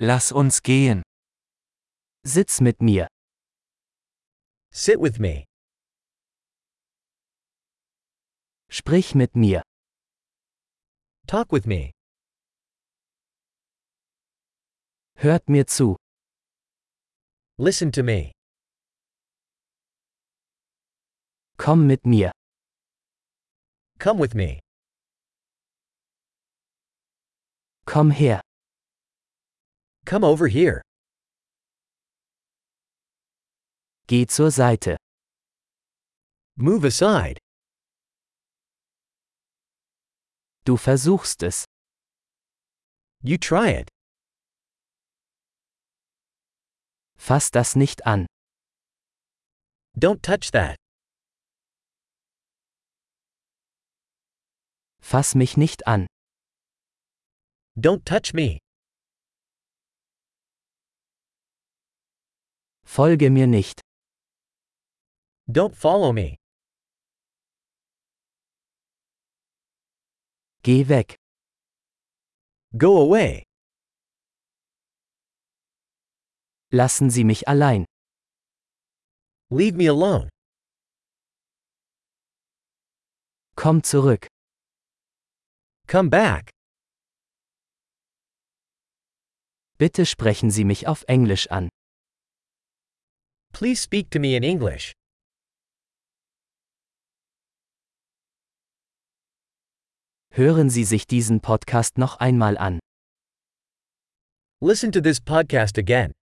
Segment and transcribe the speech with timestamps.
[0.00, 1.02] Lass uns gehen.
[2.24, 3.08] Sitz mit mir.
[4.70, 5.44] Sit with me.
[8.70, 9.62] Sprich mit mir.
[11.26, 11.90] Talk with me.
[15.16, 15.96] Hört mir zu.
[17.58, 18.30] Listen to me.
[21.56, 22.30] Komm mit mir.
[23.98, 24.60] Come with me.
[27.84, 28.47] Komm her.
[30.08, 30.80] Come over here.
[34.06, 34.96] Geh zur Seite.
[36.56, 37.36] Move aside.
[40.64, 41.66] Du versuchst es.
[43.22, 43.90] You try it.
[47.18, 48.26] Fass das nicht an.
[49.94, 50.76] Don't touch that.
[55.02, 56.06] Fass mich nicht an.
[57.76, 58.60] Don't touch me.
[62.88, 63.80] Folge mir nicht.
[65.46, 66.36] Don't follow me.
[70.62, 71.16] Geh weg.
[72.76, 73.44] Go away.
[76.72, 77.84] Lassen Sie mich allein.
[79.50, 80.30] Leave me alone.
[83.54, 84.26] Komm zurück.
[85.86, 86.50] Come back.
[89.76, 91.68] Bitte sprechen Sie mich auf Englisch an.
[93.52, 94.92] Please speak to me in English.
[100.30, 102.78] Hören Sie sich diesen Podcast noch einmal an.
[104.60, 106.12] Listen to this podcast again.